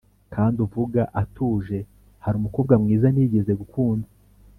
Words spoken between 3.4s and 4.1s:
gukunda